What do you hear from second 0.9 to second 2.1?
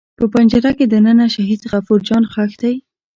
دننه شهید غفور